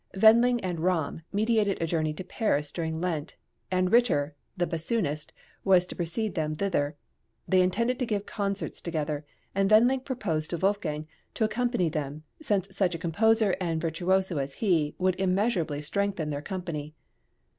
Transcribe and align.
Wendling 0.19 0.59
and 0.61 0.79
Ramm 0.79 1.21
meditated 1.31 1.79
a 1.79 1.85
journey 1.85 2.11
to 2.15 2.23
Paris 2.23 2.71
during 2.71 2.99
Lent, 2.99 3.35
and 3.69 3.91
Ritter, 3.91 4.33
the 4.57 4.65
bassoonist, 4.65 5.31
was 5.63 5.85
to 5.85 5.95
precede 5.95 6.33
them 6.33 6.55
thither; 6.55 6.95
they 7.47 7.61
intended 7.61 7.99
to 7.99 8.07
give 8.07 8.25
concerts 8.25 8.81
together, 8.81 9.23
and 9.53 9.69
Wendling 9.69 9.99
proposed 9.99 10.49
to 10.49 10.57
Wolfgang 10.57 11.07
to 11.35 11.43
accompany 11.43 11.87
them, 11.87 12.23
since 12.41 12.67
such 12.75 12.95
a 12.95 12.97
composer 12.97 13.55
and 13.61 13.79
virtuoso 13.79 14.39
as 14.39 14.55
he 14.55 14.95
would 14.97 15.19
immeasurably 15.19 15.83
strengthen 15.83 16.31
their 16.31 16.41
company. 16.41 16.95